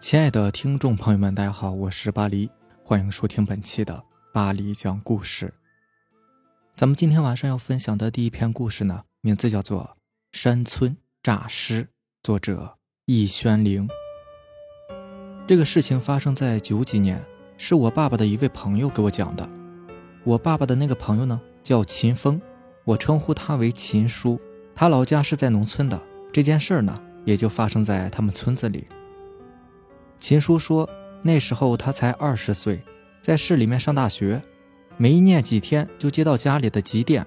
[0.00, 2.50] 亲爱的听众朋友们，大家好，我是巴黎，
[2.82, 5.52] 欢迎收听本期的巴黎讲故事。
[6.74, 9.82] 咱们今天晚上要分享的第一篇故事呢，名字叫做
[10.32, 11.84] 《山村诈尸》，
[12.22, 13.86] 作者易轩灵。
[15.46, 17.22] 这个事情发生在九几年，
[17.58, 19.46] 是我爸爸的一位朋友给我讲的。
[20.24, 22.40] 我爸爸的那个朋友呢，叫秦风，
[22.84, 24.40] 我称呼他为秦叔。
[24.74, 28.86] 他老家是在农村的，这件事儿呢，也就发生在他们村子里。
[30.20, 30.88] 秦叔说，
[31.22, 32.82] 那时候他才二十岁，
[33.22, 34.40] 在市里面上大学，
[34.98, 37.26] 没念几天就接到家里的急电。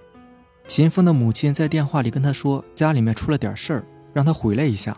[0.67, 4.95] 秦风的母亲在电话里跟他说，家里面出了点事儿，让他回来一下。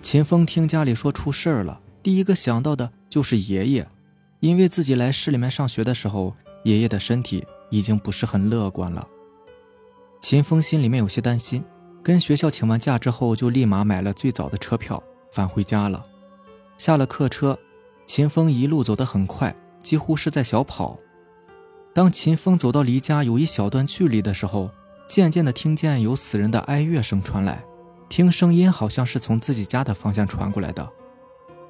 [0.00, 3.86] 秦风听家里说出事儿了，第一个想到的就是爷爷，
[4.38, 9.06] 因为自己来市里面上学的时候，爷爷的身体已经不是很乐观了。
[10.20, 11.64] 秦风心里面有些担心，
[12.02, 16.02] 跟学校请完假之后，就立马买了最早的车票返回家了。
[16.78, 17.58] 下了客车，
[18.06, 20.98] 秦风一路走得很快，几乎是在小跑。
[21.92, 24.70] 当秦风走到离家有一小段距离的时候，
[25.08, 27.64] 渐渐地听见有死人的哀乐声传来，
[28.08, 30.88] 听声音好像是从自己家的方向传过来的。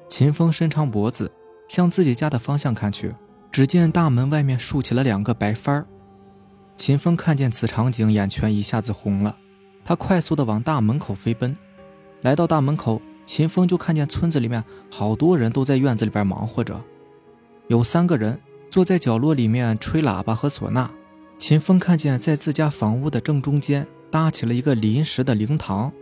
[0.07, 1.31] 秦风伸长脖子
[1.67, 3.13] 向自己家的方向看去，
[3.51, 5.87] 只见大门外面竖起了两个白帆儿。
[6.75, 9.35] 秦风看见此场景，眼圈一下子红了，
[9.83, 11.55] 他快速地往大门口飞奔，
[12.21, 13.01] 来到大门口。
[13.29, 16.81] 秦风就看见村子里面好多人都在院子里边忙活着，
[17.67, 18.41] 有三个人
[18.71, 20.89] 坐在角落里面吹喇叭和唢呐。
[21.37, 25.93] 秦风看见在自家房屋的正中间搭起了一个临时的灵堂，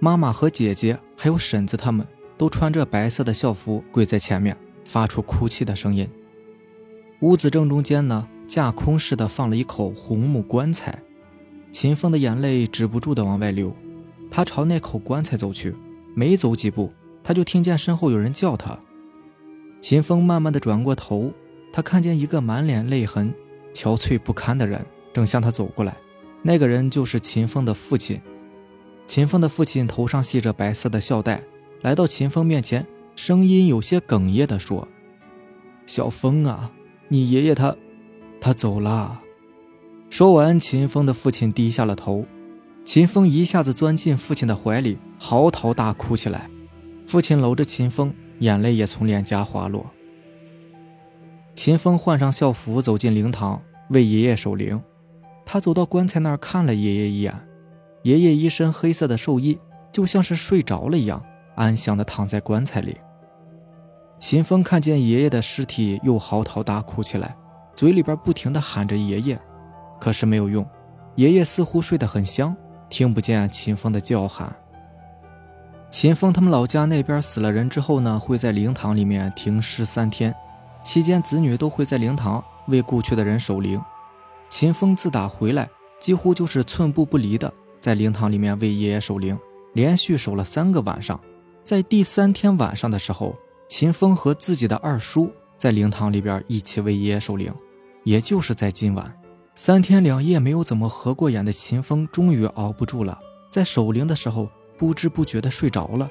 [0.00, 2.04] 妈妈和姐姐还有婶子他们
[2.36, 6.08] 都穿着白色的校服跪在前面，发出哭泣的声音。
[7.20, 11.00] 屋子正中间呢，架空似的放了一口红木棺材，
[11.70, 13.72] 秦风的眼泪止不住的往外流，
[14.28, 15.72] 他朝那口棺材走去。
[16.14, 18.78] 没走几步，他就听见身后有人叫他。
[19.80, 21.32] 秦风慢慢的转过头，
[21.72, 23.34] 他看见一个满脸泪痕、
[23.74, 25.96] 憔悴不堪的人正向他走过来。
[26.42, 28.20] 那个人就是秦风的父亲。
[29.06, 31.42] 秦风的父亲头上系着白色的孝带，
[31.82, 34.88] 来到秦风面前，声音有些哽咽的说
[35.86, 36.70] ：“小风啊，
[37.08, 37.76] 你爷爷他，
[38.40, 39.20] 他走了。”
[40.08, 42.24] 说完，秦风的父亲低下了头。
[42.84, 46.50] 秦风一下子钻进父亲的怀里，嚎啕大哭起来。
[47.06, 49.86] 父亲搂着秦风，眼泪也从脸颊滑落。
[51.54, 54.82] 秦风换上校服，走进灵堂，为爷爷守灵。
[55.46, 57.34] 他走到棺材那儿，看了爷爷一眼。
[58.02, 59.58] 爷爷一身黑色的寿衣，
[59.90, 61.24] 就像是睡着了一样，
[61.54, 62.98] 安详地躺在棺材里。
[64.18, 67.34] 秦风看见爷爷的尸体，又嚎啕大哭起来，
[67.74, 69.40] 嘴里边不停地喊着爷爷，
[69.98, 70.68] 可是没有用，
[71.14, 72.54] 爷爷似乎睡得很香。
[72.90, 74.54] 听不见秦风的叫喊。
[75.94, 80.34] 秦风他们老家那边死了人之后呢，会在灵堂里面停尸三天，
[80.82, 83.80] 期间子女都会在灵堂为故去的人守灵。
[84.48, 89.38] 秦风自打回来，几乎就是寸步不离的在灵堂里面为爷爷守灵，
[89.72, 91.18] 连续守了三个晚上。
[91.62, 93.32] 在第三天晚上的时候，
[93.68, 97.54] 秦风和自己的二叔在灵堂里边一起为爷爷守灵，
[98.02, 99.16] 也就是在今晚。
[99.54, 103.16] 三天两夜没有怎么合过眼的秦风，终于熬不住了，
[103.48, 106.10] 在守灵的时候不知不觉的睡着了。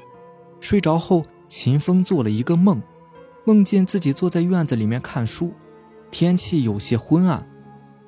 [0.59, 2.81] 睡着后，秦风做了一个梦，
[3.45, 5.53] 梦见自己坐在院子里面看书，
[6.09, 7.47] 天气有些昏暗。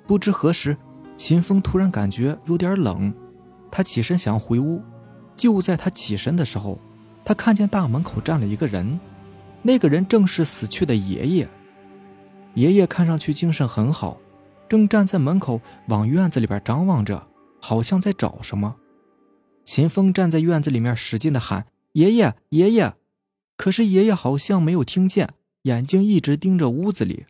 [0.08, 0.78] 不知何时，
[1.18, 3.14] 秦风突然感觉有点冷，
[3.70, 4.82] 他起身想回屋。
[5.36, 6.80] 就在他起身的时候，
[7.26, 9.00] 他看见大门口站了一个人，
[9.62, 11.50] 那个人正是死去的爷爷。
[12.54, 14.18] 爷爷看上去精神很好。
[14.70, 17.28] 正站在门口往院子里边张望着，
[17.60, 18.76] 好像在找什么。
[19.66, 22.94] 秦风站在院子里面使劲的喊：“爷爷，爷爷！”
[23.58, 25.34] 可是爷爷好像没有听见，
[25.64, 27.26] 眼睛一直盯着屋子里。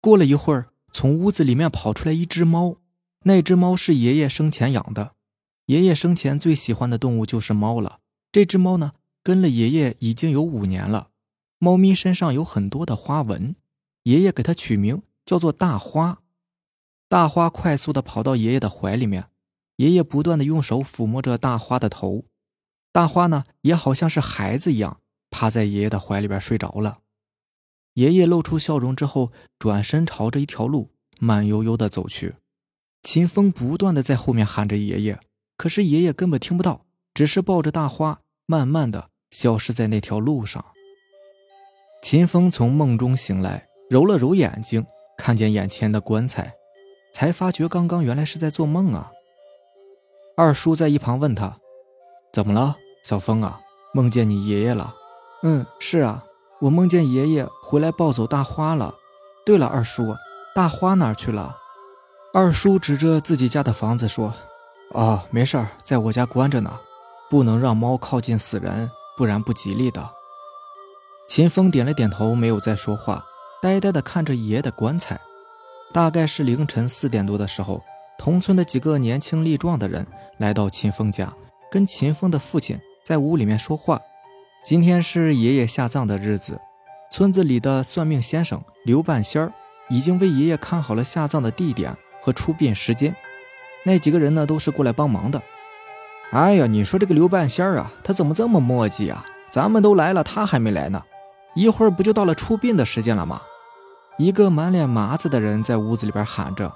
[0.00, 2.76] 过了一会儿，从屋子里面跑出来一只猫，
[3.24, 5.12] 那只猫是爷爷生前养的。
[5.66, 7.98] 爷爷生前最喜欢的动物就是猫了。
[8.30, 8.92] 这只猫呢，
[9.22, 11.08] 跟了爷爷已经有五年了。
[11.58, 13.54] 猫咪身上有很多的花纹，
[14.04, 16.20] 爷爷给它取名叫做大花。
[17.08, 19.26] 大花快速的跑到爷爷的怀里面，
[19.76, 22.24] 爷爷不断的用手抚摸着大花的头，
[22.92, 26.98] 大花呢也好像是孩子一样趴在爷爷的怀里边睡着了。
[27.94, 30.90] 爷爷露出笑容之后，转身朝着一条路
[31.20, 32.34] 慢悠悠的走去。
[33.02, 35.18] 秦风不断的在后面喊着爷爷，
[35.56, 40.64] 可是爷爷根本听不到，只是抱着大花慢慢的消失在那条路上。
[42.02, 44.84] 秦风从梦中醒来，揉了揉眼睛，
[45.18, 46.54] 看见眼前的棺材。
[47.12, 49.10] 才发觉刚刚原来是在做梦啊！
[50.36, 51.58] 二叔在一旁问他
[52.32, 52.74] ：“怎么了，
[53.04, 53.60] 小峰啊？
[53.92, 54.94] 梦见你爷爷了？”
[55.44, 56.24] 嗯，是啊，
[56.60, 58.94] 我梦见爷爷回来抱走大花了。
[59.44, 60.14] 对了，二叔，
[60.54, 61.56] 大花哪去了？
[62.32, 64.32] 二叔指着自己家的房子说
[64.94, 66.78] ：“哦，没事儿，在我家关着呢，
[67.28, 70.08] 不能让猫靠近死人，不然不吉利的。”
[71.28, 73.24] 秦风点了点头，没有再说话，
[73.60, 75.20] 呆呆地看着爷爷的棺材。
[75.92, 77.82] 大概是凌晨四点多的时候，
[78.22, 80.06] 同村的几个年轻力壮的人
[80.38, 81.34] 来到秦风家，
[81.68, 84.00] 跟秦风的父亲在屋里面说话。
[84.64, 86.60] 今天是爷爷下葬的日子，
[87.10, 89.52] 村子里的算命先生刘半仙儿
[89.90, 93.12] 已经为爷爷看好了下葬的地点和出殡时间。
[93.82, 95.42] 那几个人呢，都是过来帮忙的。
[96.30, 99.26] 哎呀，你说这个刘半仙儿啊，他怎么这么磨叽啊？
[99.50, 101.02] 咱们都来了，他还没来呢。
[101.56, 103.42] 一会儿不就到了出殡的时间了吗？
[104.16, 106.72] 一个满脸麻子的人在屋子里边喊着。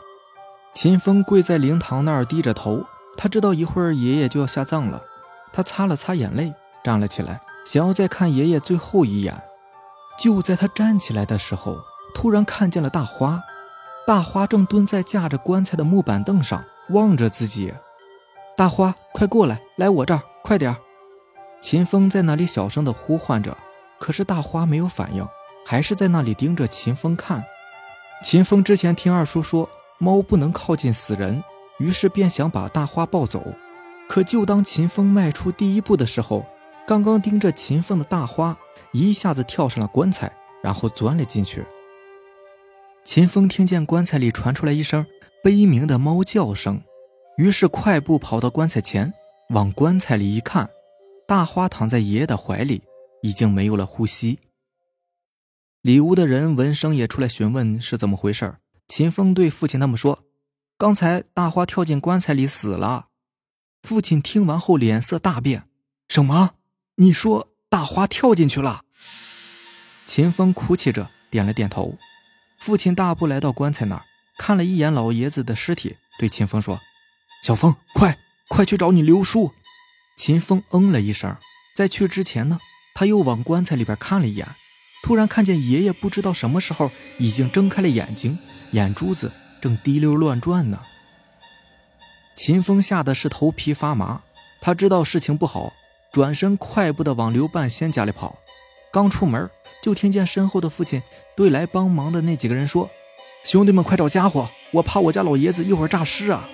[0.76, 2.84] 秦风跪在灵堂那儿低着头，
[3.16, 5.02] 他知道一会儿爷爷就要下葬了。
[5.50, 6.52] 他擦了擦眼泪，
[6.84, 9.42] 站了起来，想要再看爷爷最后一眼。
[10.18, 11.78] 就在他站起来的时候，
[12.14, 13.42] 突然看见了大花。
[14.06, 17.72] 大花正蹲在架着棺材的木板凳上，望着自己。
[18.54, 20.76] 大花，快过来，来我这儿，快点
[21.58, 23.56] 秦风在那里小声地呼唤着。
[23.98, 25.26] 可是大花没有反应，
[25.64, 27.42] 还是在那里盯着秦风看。
[28.22, 31.42] 秦风之前听二叔说猫不能靠近死人，
[31.78, 33.54] 于是便想把大花抱走。
[34.08, 36.46] 可就当秦风迈出第一步的时候，
[36.86, 38.56] 刚刚盯着秦风的大花
[38.92, 40.32] 一下子跳上了棺材，
[40.62, 41.64] 然后钻了进去。
[43.04, 45.04] 秦风听见棺材里传出来一声
[45.42, 46.80] 悲鸣的猫叫声，
[47.38, 49.12] 于是快步跑到棺材前，
[49.50, 50.70] 往棺材里一看，
[51.26, 52.82] 大花躺在爷爷的怀里。
[53.22, 54.38] 已经没有了呼吸。
[55.80, 58.54] 里屋的人闻声也出来询问是怎么回事。
[58.88, 60.24] 秦风对父亲那么说
[60.78, 63.08] ：“刚才大花跳进棺材里死了。”
[63.82, 65.68] 父亲听完后脸色大变
[66.08, 66.54] ：“什么？
[66.96, 68.84] 你说大花跳进去了？”
[70.06, 71.98] 秦风哭泣着点了点头。
[72.58, 74.04] 父亲大步来到棺材那儿，
[74.38, 76.80] 看了一眼老爷子的尸体，对秦风说
[77.44, 78.18] ：“小风，快
[78.48, 79.52] 快去找你刘叔。”
[80.16, 81.36] 秦风嗯了一声。
[81.74, 82.58] 在去之前呢。
[82.98, 84.48] 他又往棺材里边看了一眼，
[85.02, 88.38] 突然看见爷爷不知道什么时候已经睁开了眼睛，
[88.76, 90.78] 眼珠子正滴溜乱转呢。
[92.34, 94.20] 秦风吓得是头皮发麻，
[94.60, 95.72] 他知道事情不好，
[96.12, 98.38] 转身快步的往刘半仙家里跑。
[98.92, 99.48] 刚出门，
[99.82, 101.02] 就听见身后的父亲
[101.34, 102.90] 对来帮忙的那几个人说
[103.44, 106.46] ：“兄弟们，快找家伙，我怕我家老爷子一会儿诈尸啊！”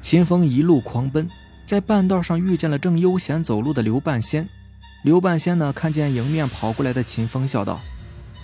[0.00, 1.28] 秦风一路狂奔。
[1.66, 4.48] 在半道上遇见了正悠闲走路的刘半仙，
[5.04, 7.80] 刘半仙呢看见迎面跑过来的秦风，笑道：“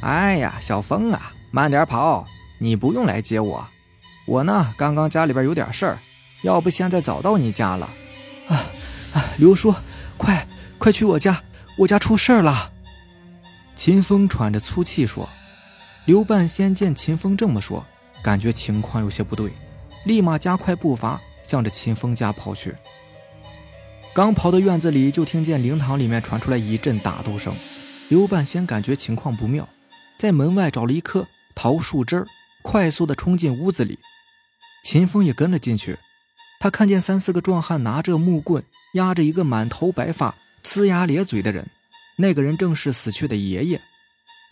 [0.00, 2.26] 哎呀，小风啊，慢点跑，
[2.58, 3.67] 你不用来接我，
[4.26, 5.99] 我呢刚刚家里边有点事儿，
[6.43, 7.88] 要不现在早到你家了。”
[8.47, 8.67] 啊
[9.14, 9.75] 啊，刘叔，
[10.19, 11.43] 快快去我家，
[11.79, 12.70] 我家出事儿了。
[13.75, 15.26] 秦风喘着粗气说。
[16.05, 17.82] 刘半仙见秦风这么说，
[18.23, 19.50] 感觉情况有些不对，
[20.05, 22.75] 立马加快步伐，向着秦风家跑去。
[24.12, 27.55] 刚跑到院子里，就听见灵堂里面传出来一阵打斗声。
[28.11, 29.67] 刘半仙感觉情况不妙，
[30.19, 31.26] 在门外找了一棵
[31.56, 32.26] 桃树枝儿，
[32.62, 33.99] 快速的冲进屋子里。
[34.85, 35.99] 秦风也跟了进去。
[36.61, 38.64] 他看见三四个壮汉拿着木棍
[38.95, 41.69] 压着一个满头白发、呲牙咧嘴的人，
[42.19, 43.80] 那个人正是死去的爷爷。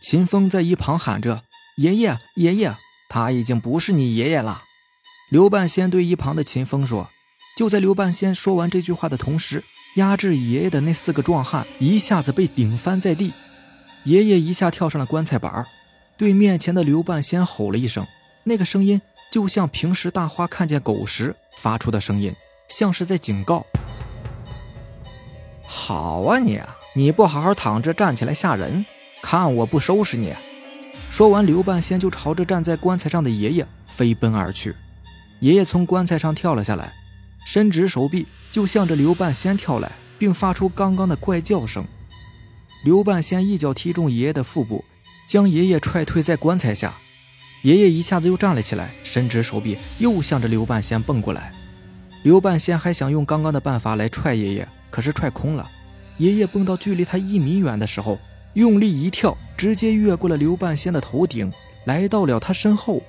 [0.03, 1.45] 秦风在一旁喊着
[1.79, 2.77] ：“爷爷，爷爷，
[3.09, 4.65] 他已经不是你爷爷了。”
[5.31, 7.11] 刘半仙对一旁的秦风说。
[7.57, 9.63] 就在刘半仙说完这句话的同时，
[9.95, 13.33] 压制爷爷的那四个壮汉一下子被顶翻在地，
[14.03, 15.65] 爷爷一下跳上了棺材板
[16.17, 18.07] 对面前的刘半仙吼了一声，
[18.45, 22.35] 那个声音就像平时大花看见狗时发出的声音，
[22.69, 23.67] 像是在警告。
[25.65, 26.61] 好啊，你
[26.95, 28.87] 你不好好躺着，站起来吓人，
[29.23, 30.33] 看我不收拾你！
[31.11, 34.75] 说完，刘半仙就朝着站在棺材上的爷爷飞奔而去，
[35.41, 36.93] 爷爷从棺材上跳了下来。
[37.45, 41.85] 伸直手臂，就向着刘半仙跳来，并发出刚刚的怪叫声。
[42.85, 44.85] 刘半仙一脚踢中爷爷的腹部，
[45.27, 46.95] 将爷爷踹退在棺材下。
[47.63, 51.53] 爷爷一下子又站了起来，伸直手臂，又向着刘半仙蹦过来。
[52.23, 55.71] 刘半仙还想用刚刚的办法来踹爷爷，可是踹空了。
[56.19, 58.19] 爷爷蹦到距离他一米远的时候，
[58.53, 61.53] 用力一跳，直接越过了刘半仙的头顶，
[61.87, 63.03] 来到了他身后。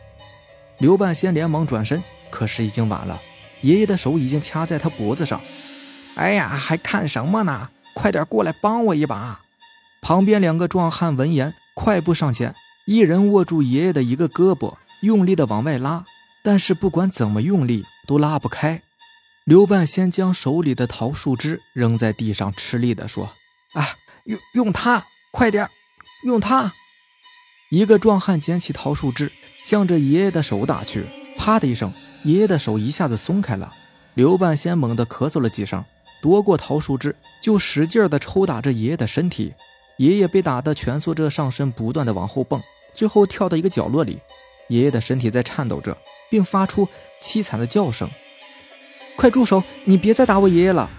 [0.79, 3.21] 刘半仙连忙转身，可是已经晚了。
[3.61, 5.41] 爷爷的手已经掐在他脖子上，
[6.15, 7.69] 哎呀，还看什么呢？
[7.93, 9.41] 快点过来帮我一把！
[10.01, 12.55] 旁边两个壮汉闻言，快步上前，
[12.87, 16.05] 一人握住爷爷的一个胳膊，用力的往外拉，
[16.41, 18.81] 但是不管怎么用力都拉不开。
[19.43, 23.33] 刘半仙将手里的桃树枝扔在地上，吃力的说
[23.75, 25.69] ：“啊，用用它，快点，
[26.23, 26.73] 用它！
[27.69, 29.31] 一个壮汉捡起桃树枝，
[29.63, 31.05] 向着爷爷的手打去。
[31.37, 31.91] 啪的一声，
[32.23, 33.71] 爷爷的手一下子松开了。
[34.13, 35.83] 刘半仙猛地咳嗽了几声，
[36.21, 39.53] 夺过桃树枝，就使劲的抽打着爷爷的身体。
[39.97, 42.61] 爷爷被打得蜷缩着上身，不断的往后蹦，
[42.93, 44.19] 最后跳到一个角落里。
[44.67, 45.95] 爷爷的身体在颤抖着，
[46.29, 46.87] 并发出
[47.21, 48.09] 凄惨的叫声。
[49.15, 49.63] 快住手！
[49.85, 50.89] 你别再打我爷爷了！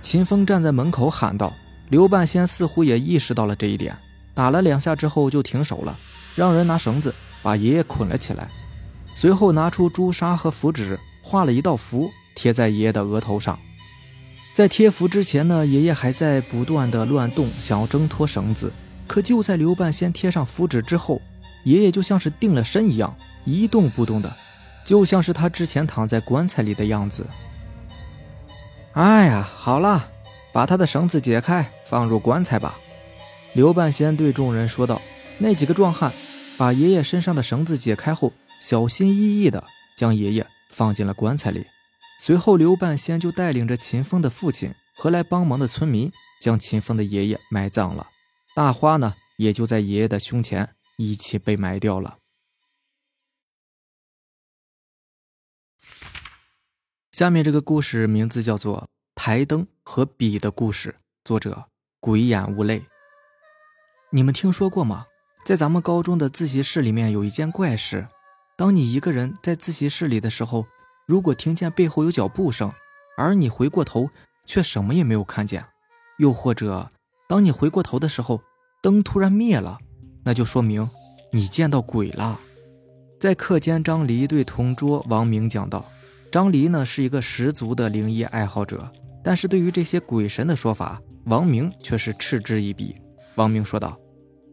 [0.00, 1.52] 秦风站在门口喊道。
[1.88, 3.96] 刘半仙似乎也意识到了这一点，
[4.34, 5.96] 打了两下之后就停手了，
[6.34, 8.48] 让人拿绳子把爷爷捆了起来，
[9.14, 13.56] 随后拿出朱砂和符纸，画了一道符贴在爷爷的额头上。
[14.56, 18.72] 在贴符之前呢，爷爷还在不断的乱动，想要挣脱绳子。
[19.06, 21.20] 可就在刘半仙贴上符纸之后，
[21.64, 24.34] 爷爷就像是定了身一样，一动不动的，
[24.82, 27.26] 就像是他之前躺在棺材里的样子。
[28.92, 30.08] 哎呀，好了。
[30.54, 32.78] 把他的绳子解开，放入棺材吧。”
[33.52, 35.02] 刘半仙对众人说道。
[35.36, 36.10] 那几个壮汉
[36.56, 39.62] 把爷爷身上的绳子解开后，小心翼翼的
[39.94, 41.66] 将爷爷放进了棺材里。
[42.26, 48.08] 随后，刘半仙就带领着秦风的父亲和来帮忙的村民，将秦风的爷爷埋葬了。
[48.52, 52.18] 大花呢，也就在爷爷的胸前一起被埋掉了。
[57.12, 58.88] 下面这个故事名字叫做。
[59.14, 61.68] 台灯和笔的故事，作者
[62.00, 62.84] 鬼眼无泪。
[64.10, 65.06] 你们听说过吗？
[65.44, 68.08] 在咱们高中的自习室里面有一件怪事：
[68.56, 70.66] 当你一个人在自习室里的时候，
[71.06, 72.72] 如果听见背后有脚步声，
[73.16, 74.10] 而你回过头
[74.44, 75.62] 却什么也没有看见；
[76.18, 76.88] 又或者
[77.28, 78.42] 当你回过头的时候，
[78.82, 79.78] 灯突然灭了，
[80.24, 80.90] 那就说明
[81.32, 82.40] 你见到鬼了。
[83.20, 85.86] 在课间，张黎对同桌王明讲道
[86.32, 88.90] ：“张黎呢是一个十足的灵异爱好者。”
[89.22, 92.94] 但是对于这些鬼神的说法，王明却是嗤之以鼻。
[93.36, 93.96] 王明说道：“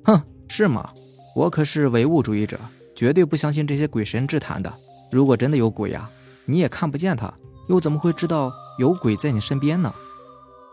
[0.05, 0.91] 哼，是吗？
[1.35, 2.59] 我可是唯物主义者，
[2.95, 4.71] 绝对不相信这些鬼神之谈的。
[5.11, 6.09] 如果真的有鬼呀，
[6.45, 7.33] 你也看不见他，
[7.67, 9.93] 又怎么会知道有鬼在你身边呢？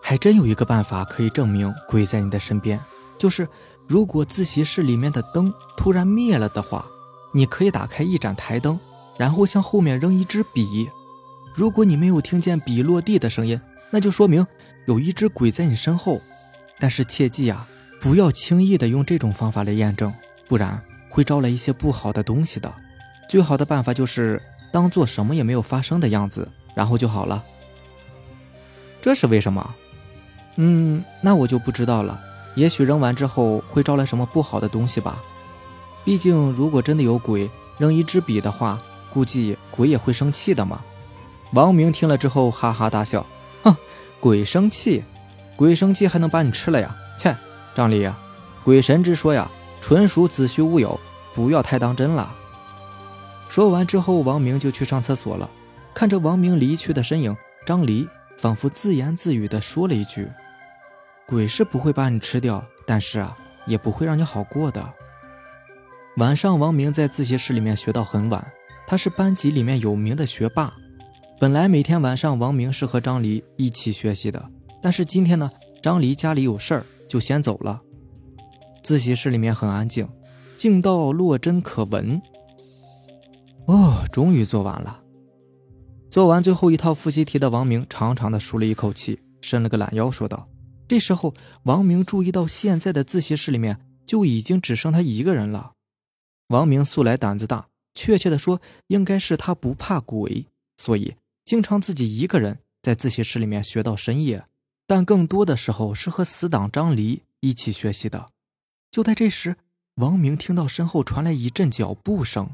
[0.03, 2.81] 还真有一个办法可以证明鬼在你的身边，
[3.19, 3.47] 就是
[3.87, 6.87] 如果自习室里面的灯突然灭了的话，
[7.33, 8.79] 你可以打开一盏台灯，
[9.19, 10.89] 然后向后面扔一支笔。
[11.55, 13.61] 如果你没有听见笔落地的声音，
[13.91, 14.47] 那就说明
[14.87, 16.21] 有一只鬼在你身后，
[16.79, 17.69] 但是切记啊，
[18.01, 20.13] 不要轻易的用这种方法来验证，
[20.49, 22.73] 不然会招来一些不好的东西的。
[23.29, 24.41] 最好的办法就是
[24.73, 27.43] 当做什么也没有发生的样子，然后就好了。
[29.03, 29.75] 这是为什么？
[30.57, 32.21] 嗯，那我就不知道了。
[32.55, 35.23] 也许扔完之后会招来什么不好的东西吧。
[36.05, 37.49] 毕竟如果真的有鬼
[37.79, 38.79] 扔一支笔的话，
[39.13, 40.81] 估计鬼也会生气的嘛。
[41.53, 43.25] 王明听了之后哈哈大笑。
[43.63, 43.75] 哼，
[44.19, 45.05] 鬼生气，
[45.57, 46.95] 鬼生气还能把你吃了呀？
[47.17, 47.37] 切，
[47.75, 48.11] 张丽，
[48.65, 49.51] 鬼神之说呀，
[49.81, 50.99] 纯属子虚乌有，
[51.33, 52.35] 不要太当真了。
[53.51, 55.51] 说完之后，王明就去上厕所了。
[55.93, 60.29] 看着王明离去的身影，张离仿佛自言自语地说了一句
[61.27, 64.95] ：“鬼是不会把你吃掉，但是啊，也不会让你好过的。”
[66.19, 68.53] 晚上，王明在自习室里面学到很晚，
[68.87, 70.73] 他是班级里面有名的学霸。
[71.41, 74.49] 本来每天晚上王明是和张离一起学习的，
[74.81, 75.51] 但是今天呢，
[75.83, 77.83] 张离家里有事儿，就先走了。
[78.81, 80.09] 自习室里面很安静，
[80.57, 82.23] 静到落针可闻。
[83.67, 85.03] 哦，终于做完了。
[86.11, 90.49] 做完最后一套复习题的王明长长的舒了一口气，伸了个懒腰，说道
[90.89, 91.33] ：“这时候，
[91.65, 95.73] 王明注意到现在的自习室里面就已经只剩他一个人了。
[96.49, 104.45] 王明素来胆子大，确切的说，应该是他不怕鬼，所以。”经常自己一个人在自习室里面学到深夜，
[104.87, 108.29] 但更多的时候是和死党张离一起学习的。
[108.89, 109.57] 就在这时，
[109.97, 112.51] 王明听到身后传来一阵脚步声，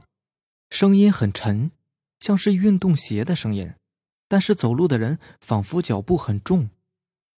[0.70, 1.70] 声音很沉，
[2.18, 3.72] 像是运动鞋的声音，
[4.28, 6.70] 但是走路的人仿佛脚步很重。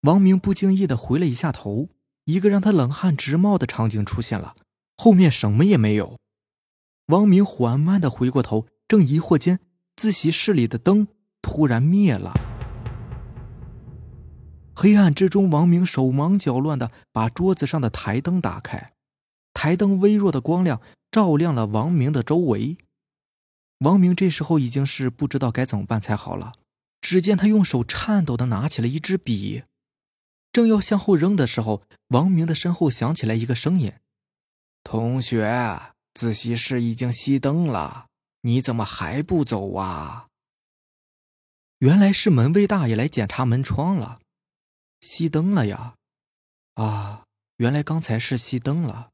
[0.03, 1.89] 王明不经意的回了一下头，
[2.25, 4.55] 一个让他冷汗直冒的场景出现了，
[4.97, 6.19] 后面什么也没有。
[7.07, 9.61] 王明缓慢的回过头，正疑惑间，
[9.97, 11.09] 自习室里的灯。
[11.41, 12.35] 突然灭了，
[14.75, 18.93] 黑暗之中，王明手忙脚乱的把桌子上的台灯打开，
[19.55, 20.81] 台灯微弱的光亮
[21.11, 22.77] 照亮了王明的周围。
[23.79, 26.53] 王明这时候已经是不知道该怎么办才好了。
[27.01, 29.63] 只见他用手颤抖的拿起了一支笔，
[30.53, 33.93] 正要向后扔的时候，王明的身后响起来一个声音
[34.83, 38.09] ：“同学，自习室已经熄灯了，
[38.43, 40.27] 你怎么还不走啊？”
[41.79, 44.19] 原来是门卫大爷来检查门窗了，
[45.01, 45.95] 熄灯了呀！
[46.75, 47.23] 啊，
[47.59, 49.11] 原来刚才是熄灯了。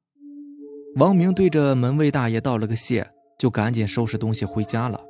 [0.97, 5.01] 王明对着门卫大爷道了个谢，就赶紧收拾东西回家了。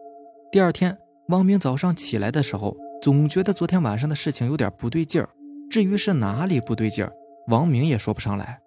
[0.50, 0.96] 第二天，
[1.28, 5.28] 王明早上起来的时候，总觉得昨天晚上的事情有点不对劲儿。
[5.70, 7.12] 至于是哪里不对劲儿，
[7.48, 8.60] 王明也说不上来。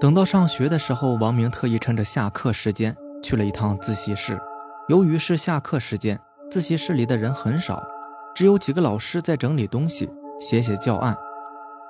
[0.00, 4.38] 等到上学的时候，王明特意趁着下课时间去了一趟自习室。
[4.88, 6.18] 由于是下课时间，
[6.50, 7.86] 自习室里的人很少，
[8.34, 10.08] 只有几个老师在整理东西、
[10.40, 11.16] 写写教案。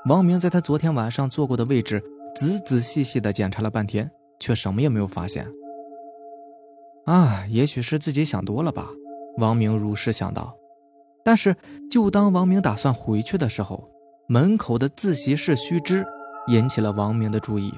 [0.06, 2.02] 王明在他昨天晚上坐过的位置
[2.34, 4.10] 仔仔细细地检查了半天，
[4.40, 5.46] 却什么也没有发现。
[7.08, 8.86] 啊，也许是自己想多了吧，
[9.38, 10.54] 王明如是想到。
[11.24, 11.56] 但是，
[11.90, 13.82] 就当王明打算回去的时候，
[14.28, 16.04] 门口的自习室须知
[16.48, 17.72] 引起了王明的注意。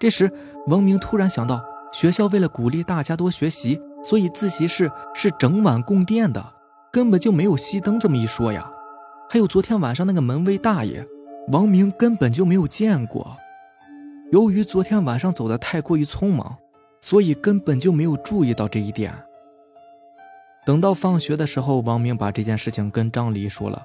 [0.00, 0.32] 这时，
[0.68, 1.62] 王明突然想到，
[1.92, 6.42] 学校为了鼓励大家多学习，所以自习室是整晚供电的，
[6.90, 8.70] 根本就没有熄灯这么一说呀。
[9.28, 11.06] 还有昨天晚上那个门卫大爷。
[11.48, 13.36] 王明根本就没有见过。
[14.30, 16.56] 由于昨天晚上走的太过于匆忙，
[17.02, 19.12] 所以根本就没有注意到这一点。
[20.64, 23.82] 等到放学的时候，王明把这件事情跟张黎说了。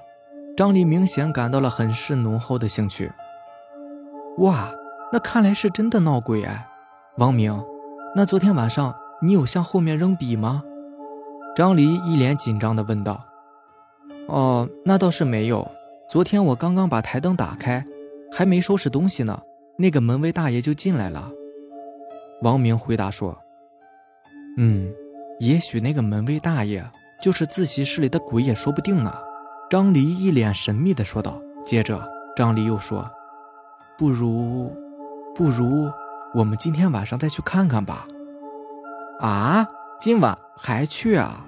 [0.56, 3.12] 张黎明显感到了很是浓厚的兴趣。
[4.38, 4.72] 哇，
[5.12, 6.68] 那看来是真的闹鬼哎！
[7.16, 7.60] 王明，
[8.14, 10.62] 那昨天晚上你有向后面扔笔吗？
[11.56, 13.24] 张黎一脸紧张地问道。
[14.28, 15.68] 哦，那倒是没有。
[16.08, 17.84] 昨天我刚刚把台灯打开，
[18.30, 19.42] 还没收拾东西呢，
[19.76, 21.28] 那个门卫大爷就进来了。
[22.42, 23.36] 王明回答说
[24.56, 24.92] ：“嗯，
[25.40, 26.88] 也许那个门卫大爷
[27.20, 29.14] 就是自习室里的鬼也说不定呢。”
[29.70, 31.40] 张离一脸神秘的说道。
[31.64, 32.02] 接着，
[32.34, 33.10] 张离又说
[33.98, 34.72] ：“不如，
[35.34, 35.90] 不如
[36.34, 38.06] 我们今天晚上再去看看吧。”
[39.20, 39.68] 啊，
[40.00, 41.44] 今晚还去啊？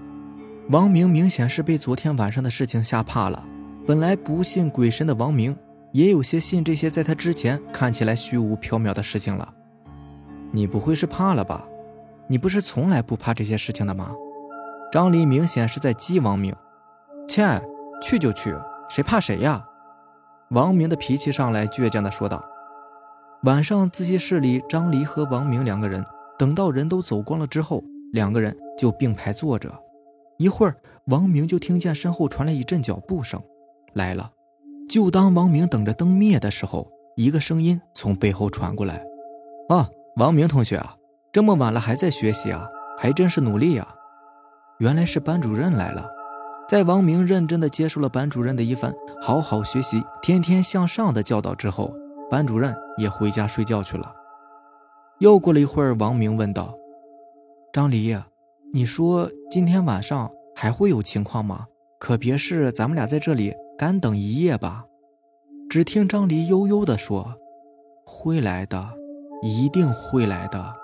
[0.70, 3.46] 王明明显是被昨天晚上的事情吓怕了。
[3.86, 5.56] 本来不信鬼神的王明，
[5.92, 9.54] 也有些信这些在他之前看起来虚无缥缈的事情了。
[10.52, 11.66] 你不会是怕了吧？
[12.26, 14.12] 你不是从来不怕这些事情的吗？
[14.92, 16.54] 张黎明显是在激王明。
[17.28, 17.62] 切，
[18.02, 18.54] 去就去，
[18.88, 19.64] 谁怕谁呀？
[20.50, 22.44] 王明的脾气上来，倔强地说道。
[23.44, 26.04] 晚上自习室里，张黎和王明两个人
[26.36, 27.82] 等到人都走光了之后，
[28.12, 29.72] 两个人就并排坐着。
[30.38, 33.40] 一会儿，王明就听见身后传来一阵脚步声。
[33.92, 34.32] 来了，
[34.88, 39.04] 就当王明等着灯灭的时候，一个声音从背后传过来
[39.70, 39.88] ：“啊，
[40.20, 40.96] 王明同学啊，
[41.32, 43.94] 这么晚了还在学习啊，还真是努力啊！”
[44.78, 46.10] 原来是班主任来了。
[46.68, 51.90] 在王明认真的接受了班主任的一番“好好学习，天天向上”的教导之后，
[52.30, 54.14] 班主任也回家睡觉去了。
[55.20, 56.74] 又过了一会儿，王明问道
[57.72, 58.14] ：“张黎，
[58.74, 61.64] 你说今天晚上还会有情况吗？
[61.98, 64.84] 可别是咱们俩在这里……”干等一夜吧，
[65.70, 67.36] 只听张黎悠悠地说
[68.04, 68.90] ：“会来的，
[69.42, 70.74] 一定会来的。”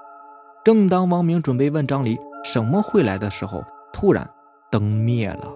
[0.65, 4.29] 正当王明准备问张黎什么会来的时候，突然
[4.71, 5.53] 灯灭了。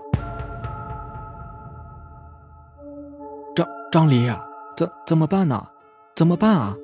[3.56, 4.44] 张张黎呀，
[4.76, 5.66] 怎怎么办呢？
[6.14, 6.76] 怎么办啊？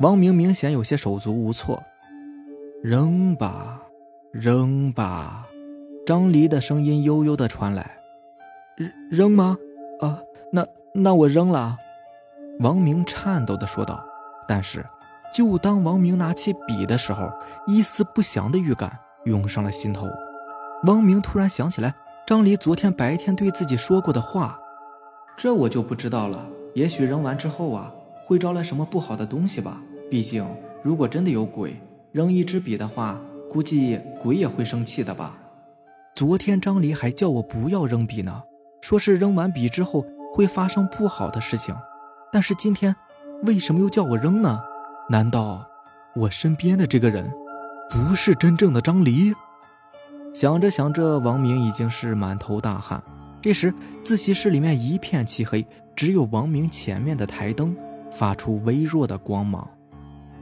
[0.00, 1.82] 王明明显有些手足无措。
[2.82, 3.82] 扔吧，
[4.32, 5.46] 扔吧。
[6.06, 7.98] 张黎的声音悠悠的传来
[8.76, 9.56] ：“扔扔吗？”
[10.00, 10.18] 啊，
[10.50, 11.76] 那那我扔了。”
[12.60, 14.04] 王明颤抖的说道。
[14.48, 14.84] 但是，
[15.32, 17.32] 就当王明拿起笔的时候，
[17.66, 20.06] 一丝不祥的预感涌上了心头。
[20.84, 21.94] 王明突然想起来
[22.26, 24.58] 张黎昨天白天对自己说过的话，
[25.36, 26.46] 这我就不知道了。
[26.74, 27.92] 也许扔完之后啊，
[28.24, 29.80] 会招来什么不好的东西吧。
[30.10, 30.46] 毕竟，
[30.82, 31.80] 如果真的有鬼，
[32.12, 33.18] 扔一支笔的话，
[33.50, 35.38] 估计鬼也会生气的吧。
[36.14, 38.42] 昨天张黎还叫我不要扔笔呢。
[38.82, 41.74] 说是扔完笔之后会发生不好的事情，
[42.32, 42.94] 但是今天
[43.44, 44.60] 为什么又叫我扔呢？
[45.12, 45.62] 难道
[46.14, 47.30] 我身边的这个人
[47.90, 49.30] 不是真正的张黎？
[50.32, 53.02] 想着想着，王明已经是满头大汗。
[53.42, 57.76] 这时，自习室里面一片漆黑，只有王明前面的台灯
[58.10, 59.68] 发出微弱的光芒。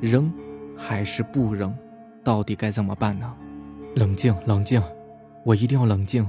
[0.00, 0.32] 扔
[0.78, 1.74] 还是不扔？
[2.22, 3.34] 到底该怎么办呢？
[3.96, 4.80] 冷静，冷静，
[5.44, 6.24] 我一定要冷静。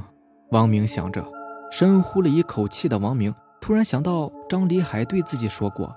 [0.50, 1.24] 王明想着。
[1.72, 5.96] 深呼了一口气的王明突然想到，张黎还对自己说过：“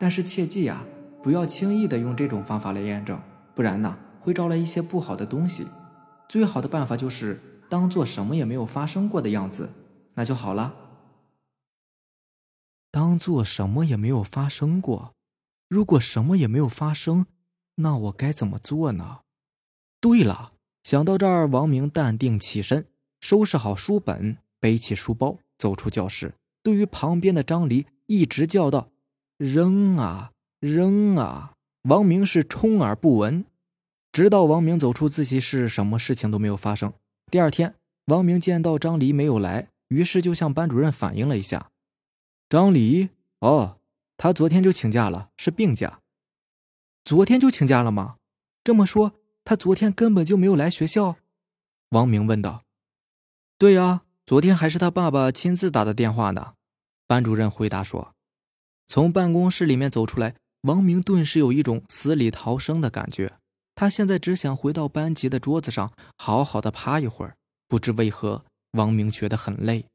[0.00, 0.82] 但是切记呀，
[1.24, 3.18] 不要轻易的用这种方法来验证，
[3.54, 5.66] 不然呢，会招来一些不好的东西。
[6.28, 9.70] 最好的办法就是当做什么也没有发生过的样子，
[10.16, 10.74] 那就好了。
[12.90, 15.14] 当做什么也没有发生过。
[15.70, 17.24] 如果什么也没有发生，
[17.76, 19.20] 那我该怎么做呢？
[20.02, 22.86] 对了，想到这儿，王明淡定起身，
[23.22, 28.90] 收拾好书本。”背起书包走出教室，对于旁边的张黎一直叫道
[29.38, 30.32] ：“扔啊，
[30.64, 31.52] 扔啊！
[31.82, 33.44] 王明是充耳不闻，
[34.10, 36.90] 直到王明走出自习室，什么事情都没有发生。
[37.30, 37.74] 第二天，
[38.06, 41.70] 王明见到张黎没有来，于是就向班主任反映了一下。
[42.48, 43.76] 张黎，哦，
[44.16, 46.00] 他昨天就请假了，是病假。
[47.04, 48.16] 昨天就请假了吗？
[48.64, 49.12] 这么说，
[49.44, 51.16] 他昨天根本就没有来学校？
[51.90, 52.62] 王明问道。
[53.58, 56.54] 对呀，昨天还是他爸爸亲自打的电话呢。
[57.06, 58.14] 班主任回答说。
[58.86, 63.34] 从办公室里面走出来，王明顿时有一种死里逃生的感觉。
[63.74, 67.36] 他现在只想回到班级的桌子上，好好的趴一会儿。
[67.68, 69.86] 不知为何，王明觉得很累。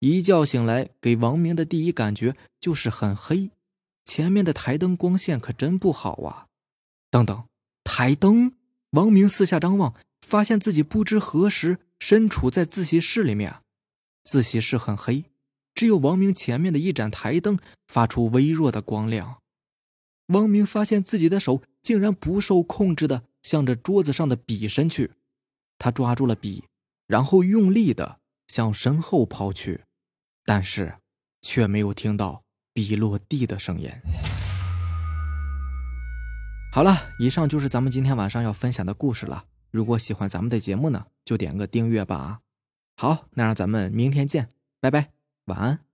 [0.00, 3.50] 一觉醒来，给王明的第一感觉就是很黑，
[4.04, 6.46] 前面的台灯光线可真不好啊！
[7.10, 7.44] 等等，
[7.84, 8.54] 台灯！
[8.90, 9.94] 王明四下张望，
[10.26, 13.60] 发现自己不知何时身处在自习室里面。
[14.24, 15.24] 自习室很黑。
[15.74, 19.41] 只有王明前面的一盏台灯发出微弱的光亮，
[20.26, 25.12] 王明发现自己的手竟然不受控制的向着桌子上的笔伸去，
[25.78, 26.64] 他抓住了笔，
[27.06, 29.82] 然后用力的向身后抛去，
[30.44, 30.98] 但是
[31.40, 33.90] 却没有听到笔落地的声音。
[36.72, 39.44] 好了，以上就是咱们今天晚上要分享的故事了。
[39.70, 42.40] 如果喜欢咱们的节目呢，就点个订阅吧。
[42.96, 44.48] 好，那让咱们明天见，
[44.80, 45.10] 拜拜。
[45.46, 45.91] 晚安。